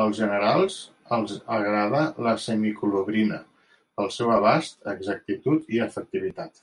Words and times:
Als 0.00 0.20
generals 0.20 0.78
els 1.16 1.34
agrada 1.56 2.00
la 2.28 2.32
semicolobrina 2.44 3.38
pel 4.00 4.10
seu 4.16 4.34
abast, 4.38 4.76
exactitud 4.94 5.72
i 5.76 5.80
efectivitat. 5.86 6.60